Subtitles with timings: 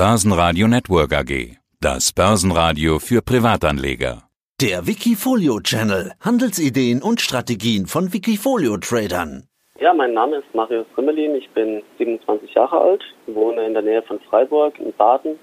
[0.00, 1.58] Börsenradio Network AG.
[1.78, 4.22] Das Börsenradio für Privatanleger.
[4.58, 6.12] Der Wikifolio Channel.
[6.24, 9.44] Handelsideen und Strategien von Wikifolio Tradern.
[9.78, 11.34] Ja, mein Name ist Marius Rimmelin.
[11.34, 15.38] Ich bin 27 Jahre alt, wohne in der Nähe von Freiburg in Baden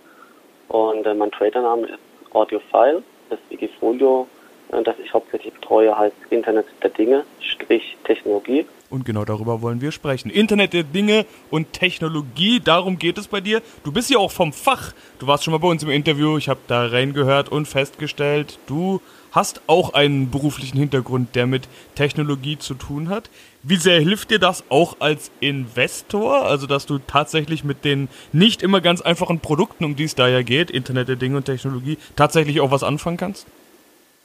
[0.70, 2.00] und äh, mein Tradername ist
[2.34, 3.04] Audiophile.
[3.30, 4.26] Das Wikifolio,
[4.72, 8.66] äh, das ich hauptsächlich betreue, heißt Internet der Dinge, Strich Technologie.
[8.90, 10.30] Und genau darüber wollen wir sprechen.
[10.30, 13.62] Internet der Dinge und Technologie, darum geht es bei dir.
[13.84, 14.94] Du bist ja auch vom Fach.
[15.20, 19.02] Du warst schon mal bei uns im Interview, ich habe da reingehört und festgestellt, du
[19.32, 23.30] hast auch einen beruflichen Hintergrund, der mit Technologie zu tun hat.
[23.62, 26.46] Wie sehr hilft dir das auch als Investor?
[26.46, 30.30] Also, dass du tatsächlich mit den nicht immer ganz einfachen Produkten, um die es da
[30.30, 33.48] ja geht, Internet der Dinge und Technologie, tatsächlich auch was anfangen kannst?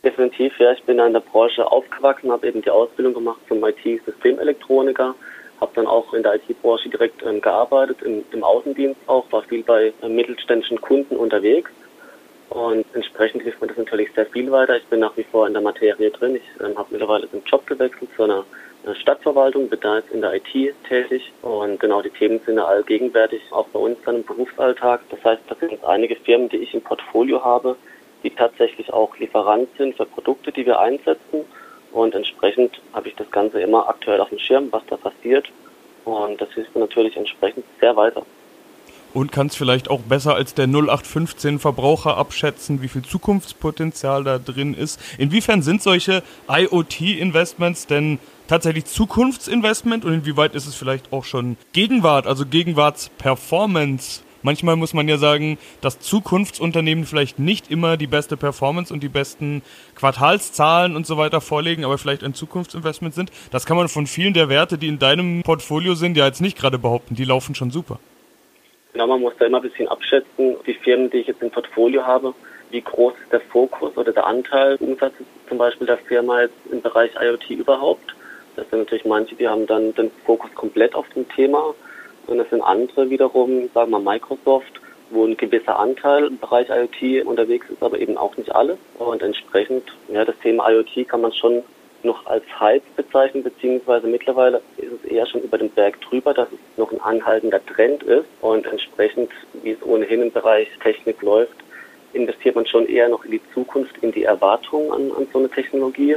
[0.05, 0.73] Definitiv, ja.
[0.73, 5.15] Ich bin in der Branche aufgewachsen, habe eben die Ausbildung gemacht zum IT-Systemelektroniker,
[5.61, 9.63] habe dann auch in der IT-Branche direkt ähm, gearbeitet, im, im, Außendienst auch, war viel
[9.63, 11.71] bei äh, mittelständischen Kunden unterwegs
[12.51, 14.77] und entsprechend hilft mir das natürlich sehr viel weiter.
[14.77, 16.35] Ich bin nach wie vor in der Materie drin.
[16.35, 18.45] Ich ähm, habe mittlerweile den Job gewechselt zu einer
[18.85, 22.65] äh, Stadtverwaltung, bin da jetzt in der IT tätig und genau die Themen sind ja
[22.65, 25.03] allgegenwärtig, auch bei uns dann im Berufsalltag.
[25.11, 27.77] Das heißt, da sind einige Firmen, die ich im Portfolio habe,
[28.23, 31.45] die tatsächlich auch Lieferant sind für Produkte, die wir einsetzen.
[31.93, 35.49] Und entsprechend habe ich das Ganze immer aktuell auf dem Schirm, was da passiert.
[36.05, 38.25] Und das hilft mir natürlich entsprechend sehr weiter.
[39.15, 44.73] Und kannst vielleicht auch besser als der 0815 Verbraucher abschätzen, wie viel Zukunftspotenzial da drin
[44.73, 44.99] ist.
[45.19, 52.27] Inwiefern sind solche IoT-Investments denn tatsächlich Zukunftsinvestment und inwieweit ist es vielleicht auch schon Gegenwart,
[52.27, 54.23] also Gegenwartsperformance?
[54.43, 59.09] Manchmal muss man ja sagen, dass Zukunftsunternehmen vielleicht nicht immer die beste Performance und die
[59.09, 59.63] besten
[59.95, 63.31] Quartalszahlen und so weiter vorlegen, aber vielleicht ein Zukunftsinvestment sind.
[63.51, 66.59] Das kann man von vielen der Werte, die in deinem Portfolio sind, ja jetzt nicht
[66.59, 67.15] gerade behaupten.
[67.15, 67.99] Die laufen schon super.
[68.93, 72.05] Genau, man muss da immer ein bisschen abschätzen, die Firmen, die ich jetzt im Portfolio
[72.05, 72.35] habe,
[72.71, 75.15] wie groß ist der Fokus oder der Anteil Umsatz
[75.49, 78.15] zum Beispiel der Firma jetzt im Bereich IoT überhaupt.
[78.57, 81.75] Das sind natürlich manche, die haben dann den Fokus komplett auf dem Thema
[82.33, 87.27] und es sind andere wiederum, sagen wir Microsoft, wo ein gewisser Anteil im Bereich IoT
[87.27, 88.79] unterwegs ist, aber eben auch nicht alle.
[88.99, 91.63] Und entsprechend, ja, das Thema IoT kann man schon
[92.03, 96.49] noch als Hype bezeichnen, beziehungsweise mittlerweile ist es eher schon über den Berg drüber, dass
[96.51, 98.27] es noch ein anhaltender Trend ist.
[98.41, 99.31] Und entsprechend,
[99.63, 101.55] wie es ohnehin im Bereich Technik läuft,
[102.15, 105.51] investiert man schon eher noch in die Zukunft, in die Erwartungen an, an so eine
[105.51, 106.17] Technologie.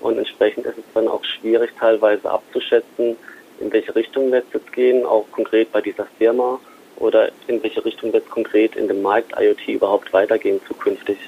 [0.00, 3.16] Und entsprechend ist es dann auch schwierig, teilweise abzuschätzen,
[3.60, 6.58] in welche Richtung wird es jetzt gehen, auch konkret bei dieser Firma
[6.96, 11.18] oder in welche Richtung wird es konkret in dem Markt IoT überhaupt weitergehen zukünftig.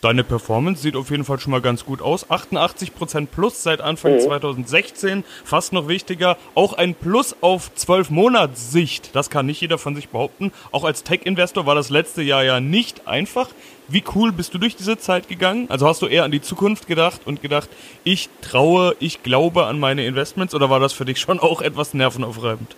[0.00, 2.30] Deine Performance sieht auf jeden Fall schon mal ganz gut aus.
[2.30, 4.20] 88% plus seit Anfang mhm.
[4.20, 5.24] 2016.
[5.44, 9.16] Fast noch wichtiger, auch ein Plus auf 12 Monatssicht.
[9.16, 10.52] Das kann nicht jeder von sich behaupten.
[10.70, 13.48] Auch als Tech-Investor war das letzte Jahr ja nicht einfach.
[13.88, 15.66] Wie cool bist du durch diese Zeit gegangen?
[15.68, 17.68] Also hast du eher an die Zukunft gedacht und gedacht,
[18.04, 21.92] ich traue, ich glaube an meine Investments oder war das für dich schon auch etwas
[21.92, 22.76] nervenaufreibend?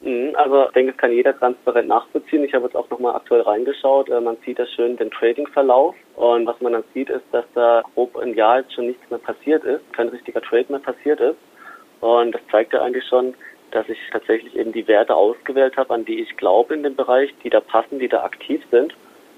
[0.00, 2.44] Mhm, also ich denke, es kann jeder transparent nachvollziehen.
[2.44, 4.08] Ich habe jetzt auch nochmal aktuell reingeschaut.
[4.08, 5.96] Äh, man sieht da schön den Trading-Verlauf.
[6.14, 9.18] Und was man dann sieht, ist, dass da grob ein Jahr jetzt schon nichts mehr
[9.18, 11.38] passiert ist, kein richtiger Trade mehr passiert ist.
[12.00, 13.34] Und das zeigt ja eigentlich schon,
[13.72, 17.34] dass ich tatsächlich eben die Werte ausgewählt habe, an die ich glaube in dem Bereich,
[17.42, 18.94] die da passen, die da aktiv sind.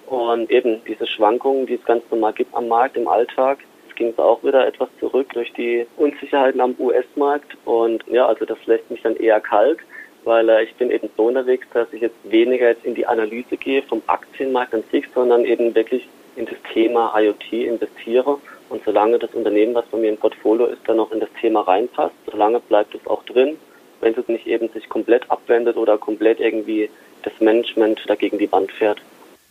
[0.06, 3.58] Und eben diese Schwankungen, die es ganz normal gibt am Markt, im Alltag,
[3.96, 7.56] ging es auch wieder etwas zurück durch die Unsicherheiten am US-Markt.
[7.64, 9.78] Und ja, also das lässt mich dann eher kalt
[10.24, 13.56] weil äh, ich bin eben so unterwegs, dass ich jetzt weniger jetzt in die Analyse
[13.56, 18.38] gehe vom Aktienmarkt an sich, sondern eben wirklich in das Thema IoT investiere.
[18.68, 21.62] Und solange das Unternehmen, was bei mir im Portfolio ist, dann noch in das Thema
[21.62, 23.56] reinpasst, solange bleibt es auch drin.
[24.00, 26.88] Wenn es nicht eben sich komplett abwendet oder komplett irgendwie
[27.22, 29.00] das Management dagegen die Wand fährt.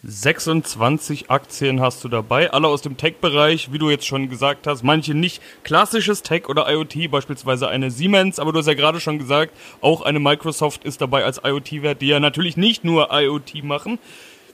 [0.01, 4.81] 26 Aktien hast du dabei, alle aus dem Tech-Bereich, wie du jetzt schon gesagt hast.
[4.81, 9.19] Manche nicht klassisches Tech oder IoT, beispielsweise eine Siemens, aber du hast ja gerade schon
[9.19, 9.51] gesagt,
[9.81, 13.99] auch eine Microsoft ist dabei als IoT-Wert, die ja natürlich nicht nur IoT machen.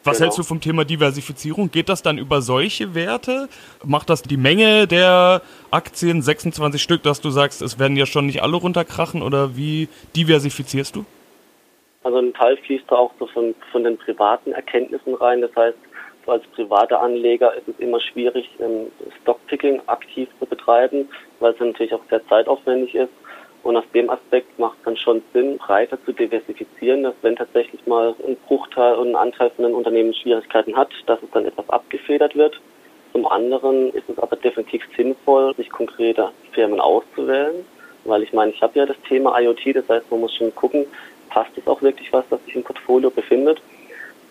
[0.03, 0.25] Was genau.
[0.25, 1.69] hältst du vom Thema Diversifizierung?
[1.69, 3.47] Geht das dann über solche Werte?
[3.83, 8.25] Macht das die Menge der Aktien, 26 Stück, dass du sagst, es werden ja schon
[8.25, 11.05] nicht alle runterkrachen oder wie diversifizierst du?
[12.05, 15.41] Also ein Teil fließt da auch so von, von den privaten Erkenntnissen rein.
[15.41, 15.77] Das heißt,
[16.23, 18.91] so als privater Anleger ist es immer schwierig, ähm,
[19.21, 21.09] Stockpicking aktiv zu betreiben,
[21.39, 23.11] weil es natürlich auch sehr zeitaufwendig ist.
[23.63, 27.87] Und aus dem Aspekt macht es dann schon Sinn, breiter zu diversifizieren, dass wenn tatsächlich
[27.87, 31.67] mal ein Bruchteil und ein Anteil von den Unternehmen Schwierigkeiten hat, dass es dann etwas
[31.71, 32.61] abgefedert wird.
[33.13, 37.65] Zum anderen ist es aber definitiv sinnvoll, sich konkrete Firmen auszuwählen,
[38.03, 40.85] weil ich meine, ich habe ja das Thema IoT, das heißt, man muss schon gucken,
[41.35, 43.61] passt es auch wirklich was, das sich im Portfolio befindet.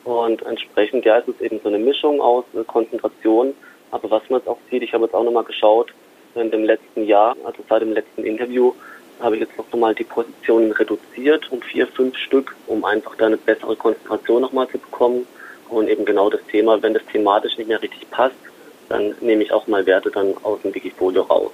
[0.04, 3.52] Und entsprechend, ja, es ist eben so eine Mischung aus äh, Konzentration.
[3.90, 5.92] Aber was man jetzt auch sieht, ich habe jetzt auch nochmal geschaut,
[6.34, 8.72] in dem letzten Jahr, also seit dem letzten Interview,
[9.20, 13.26] habe ich jetzt noch mal die Positionen reduziert um vier, fünf Stück, um einfach da
[13.26, 15.26] eine bessere Konzentration nochmal zu bekommen.
[15.68, 18.34] Und eben genau das Thema, wenn das thematisch nicht mehr richtig passt,
[18.88, 21.50] dann nehme ich auch mal Werte dann aus dem Wikifolio raus.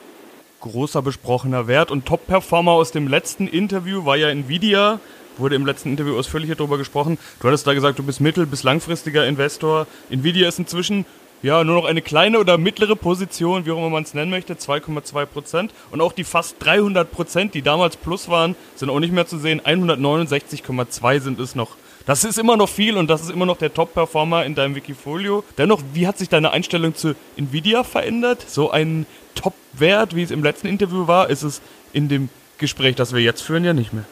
[0.61, 5.01] Großer besprochener Wert und Top-Performer aus dem letzten Interview war ja Nvidia
[5.41, 7.19] wurde im letzten Interview ausführlicher darüber gesprochen.
[7.41, 9.87] Du hattest da gesagt, du bist mittel- bis langfristiger Investor.
[10.11, 11.05] Nvidia ist inzwischen
[11.43, 14.55] ja, nur noch eine kleine oder mittlere Position, wie auch immer man es nennen möchte,
[14.55, 15.73] 2,2 Prozent.
[15.91, 19.39] Und auch die fast 300 Prozent, die damals plus waren, sind auch nicht mehr zu
[19.39, 19.61] sehen.
[19.61, 21.77] 169,2 sind es noch.
[22.07, 25.45] Das ist immer noch viel und das ist immer noch der Top-Performer in deinem Wikifolio.
[25.59, 28.45] Dennoch, wie hat sich deine Einstellung zu Nvidia verändert?
[28.49, 31.61] So ein Top-Wert, wie es im letzten Interview war, ist es
[31.93, 32.29] in dem
[32.59, 34.05] Gespräch, das wir jetzt führen, ja nicht mehr.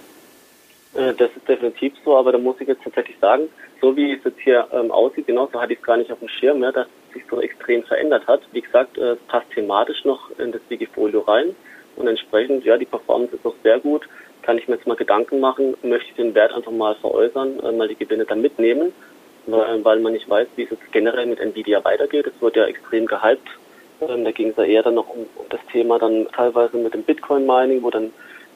[0.94, 3.48] Äh, das ist definitiv so, aber da muss ich jetzt tatsächlich sagen,
[3.80, 6.28] so wie es jetzt hier ähm, aussieht, genauso hatte ich es gar nicht auf dem
[6.28, 8.40] Schirm, ja, dass es sich so extrem verändert hat.
[8.52, 11.54] Wie gesagt, äh, es passt thematisch noch in das Wikifolio rein
[11.96, 14.08] und entsprechend, ja, die Performance ist noch sehr gut.
[14.42, 17.72] Kann ich mir jetzt mal Gedanken machen, möchte ich den Wert einfach mal veräußern, äh,
[17.72, 18.92] mal die Gewinne dann mitnehmen,
[19.46, 22.26] weil, weil man nicht weiß, wie es jetzt generell mit Nvidia weitergeht.
[22.26, 23.48] Es wird ja extrem gehypt.
[24.00, 26.94] Ähm, da ging es ja eher dann noch um, um das Thema dann teilweise mit
[26.94, 28.12] dem Bitcoin-Mining, wo dann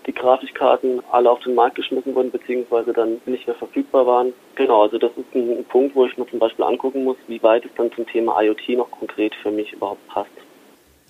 [0.06, 4.32] die Grafikkarten alle auf den Markt geschmissen wurden, beziehungsweise dann nicht mehr verfügbar waren.
[4.54, 7.64] Genau, also das ist ein Punkt, wo ich mir zum Beispiel angucken muss, wie weit
[7.64, 10.30] es dann zum Thema IoT noch konkret für mich überhaupt passt.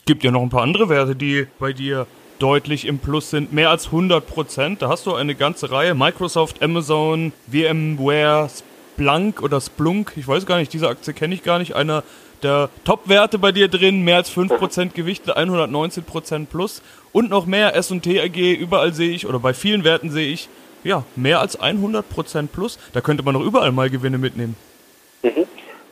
[0.05, 2.07] Gibt ja noch ein paar andere Werte, die bei dir
[2.39, 4.83] deutlich im Plus sind, mehr als 100 Prozent.
[4.83, 5.95] Da hast du eine ganze Reihe.
[5.95, 11.59] Microsoft, Amazon, VMware, Splunk oder Splunk, ich weiß gar nicht, diese Aktie kenne ich gar
[11.59, 11.75] nicht.
[11.77, 12.03] Einer
[12.43, 18.21] der Top-Werte bei dir drin, mehr als 5% Gewichte, 119% plus und noch mehr S&T
[18.21, 20.49] AG, überall sehe ich, oder bei vielen Werten sehe ich,
[20.85, 22.79] ja, mehr als 100% plus.
[22.93, 24.57] Da könnte man doch überall mal Gewinne mitnehmen.
[25.23, 25.47] Mhm.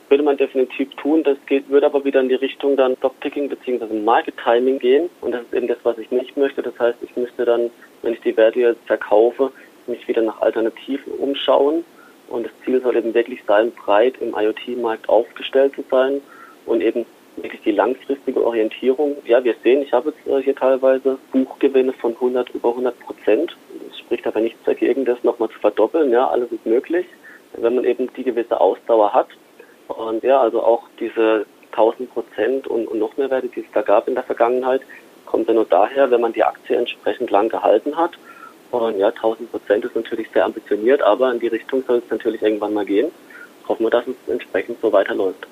[0.09, 1.23] Würde man definitiv tun.
[1.23, 3.93] Das geht, würde aber wieder in die Richtung dann Stockpicking bzw.
[3.93, 5.09] Market Timing gehen.
[5.21, 6.61] Und das ist eben das, was ich nicht möchte.
[6.61, 7.69] Das heißt, ich müsste dann,
[8.01, 9.51] wenn ich die Werte jetzt verkaufe,
[9.87, 11.85] mich wieder nach Alternativen umschauen.
[12.27, 16.21] Und das Ziel soll eben wirklich sein, breit im IoT-Markt aufgestellt zu sein
[16.65, 17.05] und eben
[17.37, 19.17] wirklich die langfristige Orientierung.
[19.25, 23.55] Ja, wir sehen, ich habe jetzt äh, hier teilweise Buchgewinne von 100, über 100 Prozent.
[23.89, 26.11] Es spricht aber nichts dagegen, das nochmal zu verdoppeln.
[26.11, 27.05] Ja, alles ist möglich,
[27.53, 29.27] wenn man eben die gewisse Ausdauer hat.
[29.87, 33.81] Und ja, also auch diese 1000 Prozent und, und noch mehr Werte, die es da
[33.81, 34.81] gab in der Vergangenheit,
[35.25, 38.11] kommt ja nur daher, wenn man die Aktie entsprechend lang gehalten hat.
[38.71, 42.41] Und ja, 1000 Prozent ist natürlich sehr ambitioniert, aber in die Richtung soll es natürlich
[42.41, 43.11] irgendwann mal gehen.
[43.67, 45.47] Hoffen wir, dass es entsprechend so weiterläuft.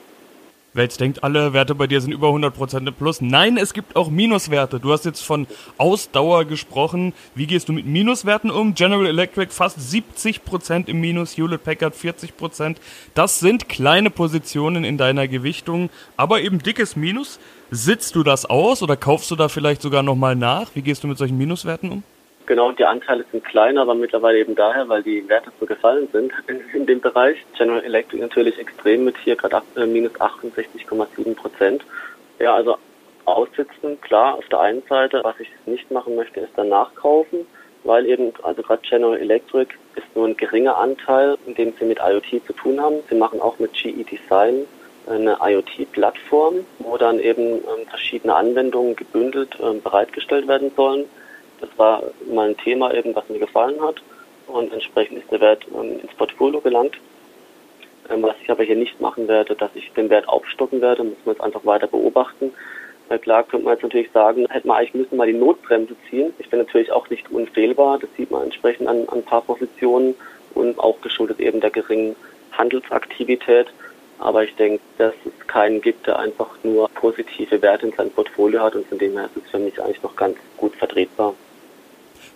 [0.74, 3.22] Welt denkt, alle Werte bei dir sind über 100% im Plus.
[3.22, 4.80] Nein, es gibt auch Minuswerte.
[4.80, 7.14] Du hast jetzt von Ausdauer gesprochen.
[7.34, 8.76] Wie gehst du mit Minuswerten um?
[8.76, 12.76] General Electric fast 70% im Minus, Hewlett Packard 40%.
[13.16, 17.40] Das sind kleine Positionen in deiner Gewichtung, aber eben dickes Minus.
[17.72, 20.72] Sitzt du das aus oder kaufst du da vielleicht sogar nochmal nach?
[20.76, 22.04] Wie gehst du mit solchen Minuswerten um?
[22.50, 26.34] Genau, die Anteile sind kleiner, aber mittlerweile eben daher, weil die Werte so gefallen sind
[26.74, 27.38] in, dem Bereich.
[27.56, 31.84] General Electric natürlich extrem mit hier gerade äh, minus 68,7 Prozent.
[32.40, 32.80] Ja, also
[33.26, 37.46] aussitzen, klar, auf der einen Seite, was ich nicht machen möchte, ist dann nachkaufen,
[37.84, 42.00] weil eben, also gerade General Electric ist nur ein geringer Anteil, in dem sie mit
[42.00, 42.96] IoT zu tun haben.
[43.12, 44.66] Sie machen auch mit GE Design
[45.08, 51.06] eine IoT-Plattform, wo dann eben ähm, verschiedene Anwendungen gebündelt ähm, bereitgestellt werden sollen.
[51.60, 54.02] Das war mal ein Thema eben, was mir gefallen hat
[54.48, 56.98] und entsprechend ist der Wert ähm, ins Portfolio gelangt.
[58.10, 61.18] Ähm, was ich aber hier nicht machen werde, dass ich den Wert aufstocken werde, muss
[61.26, 62.52] man jetzt einfach weiter beobachten.
[63.08, 66.34] Weil klar könnte man jetzt natürlich sagen, hätte man eigentlich müssen mal die Notbremse ziehen.
[66.38, 70.16] Ich bin natürlich auch nicht unfehlbar, das sieht man entsprechend an, an ein paar Positionen
[70.54, 72.16] und auch geschuldet eben der geringen
[72.52, 73.68] Handelsaktivität.
[74.20, 78.62] Aber ich denke, dass es keinen gibt, der einfach nur positive Werte in seinem Portfolio
[78.62, 81.34] hat und von dem her ist es für mich eigentlich noch ganz gut vertretbar.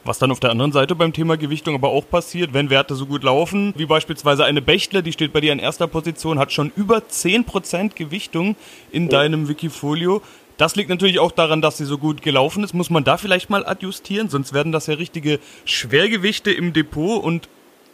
[0.06, 3.06] Was dann auf der anderen Seite beim Thema Gewichtung aber auch passiert, wenn Werte so
[3.06, 6.74] gut laufen, wie beispielsweise eine Bechtle, die steht bei dir in erster Position, hat schon
[6.76, 8.58] über 10% Gewichtung
[8.92, 9.10] in ja.
[9.10, 10.22] deinem Wikifolio.
[10.58, 12.74] Das liegt natürlich auch daran, dass sie so gut gelaufen ist.
[12.74, 17.48] Muss man da vielleicht mal adjustieren, sonst werden das ja richtige Schwergewichte im Depot und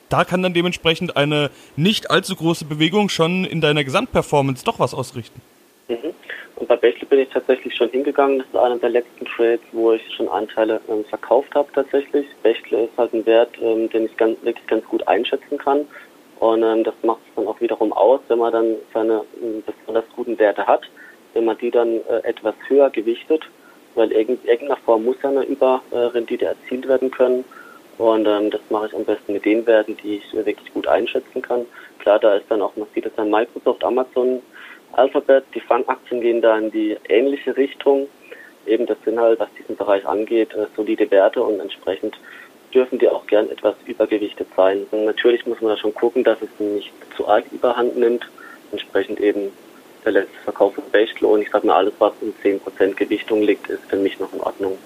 [0.10, 4.96] da kann dann dementsprechend eine nicht allzu große Bewegung schon in deiner Gesamtperformance doch was
[4.96, 5.42] ausrichten.
[6.60, 8.40] Und bei Bechtle bin ich tatsächlich schon hingegangen.
[8.40, 12.28] Das ist einer der letzten Trades, wo ich schon Anteile ähm, verkauft habe tatsächlich.
[12.44, 15.88] Bechtle ist halt ein Wert, ähm, den ich ganz, wirklich ganz gut einschätzen kann.
[16.40, 20.04] Und ähm, das macht es dann auch wiederum aus, wenn man dann seine ähm, besonders
[20.16, 20.82] guten Werte hat,
[21.34, 23.44] wenn man die dann äh, etwas höher gewichtet,
[23.96, 27.46] weil in irgendeiner Form muss ja eine Überrendite erzielt werden können.
[27.98, 31.42] Und ähm, das mache ich am besten mit den Werten, die ich wirklich gut einschätzen
[31.42, 31.66] kann.
[32.00, 34.42] Klar, da ist dann auch, man sieht es an Microsoft, Amazon,
[35.00, 38.08] Alphabet, die Fangaktien gehen da in die ähnliche Richtung.
[38.66, 42.20] Eben, das sind halt, was diesen Bereich angeht, äh, solide Werte und entsprechend
[42.74, 44.86] dürfen die auch gern etwas übergewichtet sein.
[44.92, 48.30] Und natürlich muss man da schon gucken, dass es nicht zu arg überhand nimmt.
[48.72, 49.52] Entsprechend eben
[50.06, 53.86] der letzte Verkauf von Bechtle ich sag mal, alles, was in 10% Gewichtung liegt, ist
[53.90, 54.78] für mich noch in Ordnung.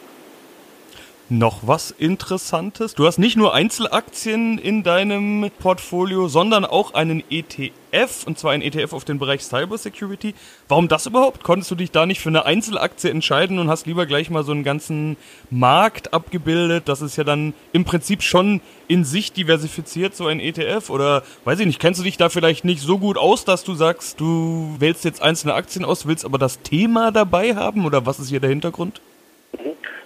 [1.29, 2.95] Noch was Interessantes?
[2.95, 8.61] Du hast nicht nur Einzelaktien in deinem Portfolio, sondern auch einen ETF, und zwar einen
[8.61, 10.35] ETF auf den Bereich Cybersecurity.
[10.67, 11.41] Warum das überhaupt?
[11.41, 14.51] Konntest du dich da nicht für eine Einzelaktie entscheiden und hast lieber gleich mal so
[14.51, 15.15] einen ganzen
[15.49, 16.89] Markt abgebildet?
[16.89, 20.89] Das ist ja dann im Prinzip schon in sich diversifiziert, so ein ETF.
[20.89, 23.75] Oder weiß ich nicht, kennst du dich da vielleicht nicht so gut aus, dass du
[23.75, 27.85] sagst, du wählst jetzt einzelne Aktien aus, willst aber das Thema dabei haben?
[27.85, 28.99] Oder was ist hier der Hintergrund?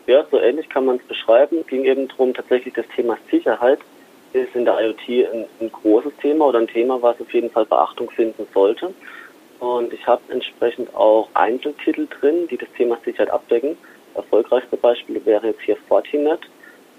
[0.08, 1.60] Ja, so ähnlich kann man es beschreiben.
[1.60, 3.80] Es ging eben darum, tatsächlich das Thema Sicherheit
[4.32, 7.66] ist in der IoT ein, ein, großes Thema oder ein Thema, was auf jeden Fall
[7.66, 8.94] Beachtung finden sollte.
[9.60, 13.78] Und ich habe entsprechend auch Einzeltitel drin, die das Thema Sicherheit abdecken.
[14.16, 16.40] Erfolgreichste Beispiel wäre jetzt hier Fortinet,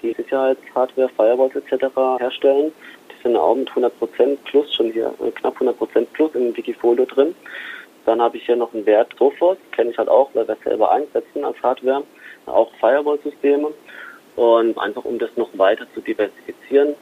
[0.02, 1.86] die Sicherheitshardware, Firewalls etc.
[2.18, 2.72] herstellen.
[3.10, 3.90] Die sind auch mit 100%
[4.44, 7.34] plus, schon hier äh, knapp 100% plus im Wikifolio drin.
[8.04, 10.64] Dann habe ich hier noch einen Wert Sophos, kenne ich halt auch, weil wir es
[10.64, 12.04] selber einsetzen als Hardware
[12.46, 13.72] auch Firewall-Systeme.
[14.36, 16.94] Und einfach um das noch weiter zu diversifizieren,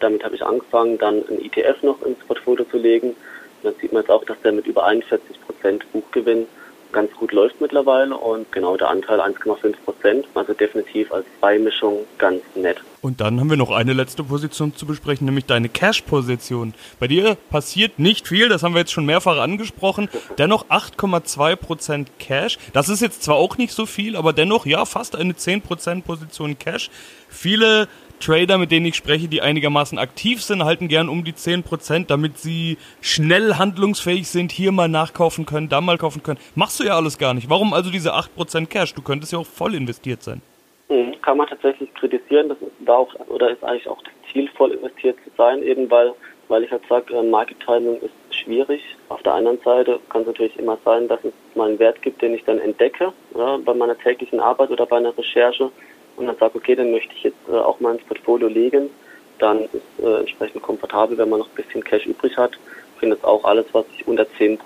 [0.00, 3.08] damit habe ich angefangen, dann ein ETF noch ins Portfolio zu legen.
[3.10, 3.16] Und
[3.62, 6.46] dann sieht man jetzt auch, dass der mit über 41 Prozent Buchgewinn
[6.92, 12.42] ganz gut läuft mittlerweile und genau der Anteil 1,5 Prozent, also definitiv als Beimischung ganz
[12.54, 12.78] nett.
[13.00, 16.72] Und dann haben wir noch eine letzte Position zu besprechen, nämlich deine Cash-Position.
[17.00, 20.08] Bei dir passiert nicht viel, das haben wir jetzt schon mehrfach angesprochen.
[20.38, 22.58] Dennoch 8,2 Prozent Cash.
[22.72, 26.56] Das ist jetzt zwar auch nicht so viel, aber dennoch ja fast eine 10% Position
[26.58, 26.90] Cash.
[27.28, 27.88] Viele
[28.22, 32.38] Trader, mit denen ich spreche, die einigermaßen aktiv sind, halten gern um die 10%, damit
[32.38, 36.38] sie schnell handlungsfähig sind, hier mal nachkaufen können, da mal kaufen können.
[36.54, 37.50] Machst du ja alles gar nicht.
[37.50, 38.94] Warum also diese 8% Cash?
[38.94, 40.40] Du könntest ja auch voll investiert sein.
[40.88, 42.48] Mhm, kann man tatsächlich kritisieren.
[42.48, 46.12] Das ist auch, oder ist eigentlich auch das Ziel, voll investiert zu sein, eben weil,
[46.48, 48.82] weil ich halt sage, äh, Market Timing ist schwierig.
[49.08, 52.22] Auf der anderen Seite kann es natürlich immer sein, dass es mal einen Wert gibt,
[52.22, 55.72] den ich dann entdecke, ja, bei meiner täglichen Arbeit oder bei einer Recherche
[56.16, 58.90] und dann sage, okay, dann möchte ich jetzt äh, auch mal ins Portfolio legen,
[59.38, 62.52] dann ist äh, entsprechend komfortabel, wenn man noch ein bisschen Cash übrig hat.
[62.94, 64.58] Ich finde jetzt auch alles, was sich unter 10%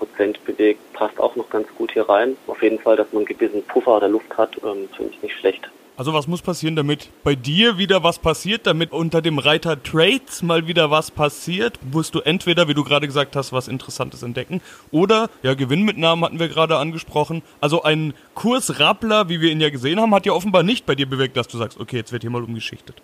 [0.45, 2.37] bewegt, passt auch noch ganz gut hier rein.
[2.45, 5.35] Auf jeden Fall, dass man einen gewissen Puffer oder Luft hat, ähm, finde ich nicht
[5.35, 5.67] schlecht.
[5.97, 10.43] Also was muss passieren, damit bei dir wieder was passiert, damit unter dem Reiter Trades
[10.43, 11.79] mal wieder was passiert?
[11.91, 14.61] Musst du entweder, wie du gerade gesagt hast, was Interessantes entdecken
[14.91, 17.41] oder, ja, Gewinnmitnahmen hatten wir gerade angesprochen.
[17.61, 21.09] Also ein Kursrappler, wie wir ihn ja gesehen haben, hat ja offenbar nicht bei dir
[21.09, 23.01] bewirkt, dass du sagst, okay, jetzt wird hier mal umgeschichtet.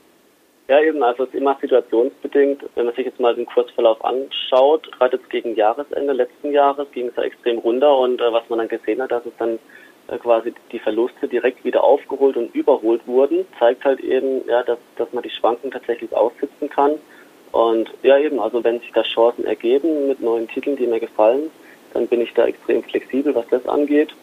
[0.68, 2.64] Ja, eben, also es ist immer situationsbedingt.
[2.76, 7.08] Wenn man sich jetzt mal den Kursverlauf anschaut, gerade jetzt gegen Jahresende letzten Jahres ging
[7.08, 9.58] es ja extrem runter und äh, was man dann gesehen hat, dass es dann
[10.08, 15.12] quasi die Verluste direkt wieder aufgeholt und überholt wurden, zeigt halt eben, ja, dass, dass
[15.14, 16.94] man die Schwanken tatsächlich aussitzen kann.
[17.52, 21.52] Und ja, eben, also wenn sich da Chancen ergeben mit neuen Titeln, die mir gefallen,
[21.94, 24.14] dann bin ich da extrem flexibel, was das angeht.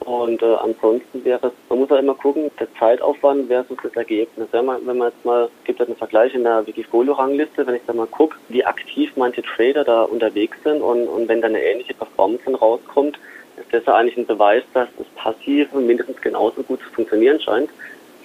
[0.00, 4.48] Und äh, ansonsten wäre es, man muss ja immer gucken, der Zeitaufwand versus das Ergebnis.
[4.50, 7.74] Wenn man, wenn man jetzt mal, es gibt halt einen Vergleich in der Wikifolio-Rangliste, wenn
[7.74, 11.48] ich da mal gucke, wie aktiv manche Trader da unterwegs sind und, und wenn da
[11.48, 13.18] eine ähnliche Performance rauskommt,
[13.60, 17.70] ist das ja eigentlich ein Beweis, dass das Passive mindestens genauso gut zu funktionieren scheint,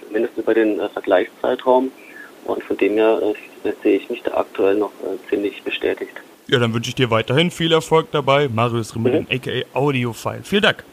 [0.04, 1.90] zumindest über den äh, Vergleichszeitraum.
[2.44, 3.20] Und von dem her
[3.64, 6.12] äh, sehe ich mich da aktuell noch äh, ziemlich bestätigt.
[6.48, 8.48] Ja, dann wünsche ich dir weiterhin viel Erfolg dabei.
[8.48, 9.36] Marius Rimmelin, mhm.
[9.36, 10.42] aka Audiofile.
[10.44, 10.84] Vielen Dank.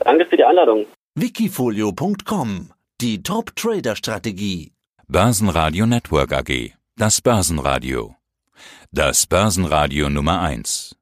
[0.00, 0.86] Danke für die Einladung.
[1.14, 2.70] Wikifolio.com
[3.00, 4.72] Die Top-Trader-Strategie.
[5.08, 6.72] Börsenradio Network AG.
[6.96, 8.14] Das Börsenradio.
[8.92, 10.96] Das Börsenradio Nummer 1.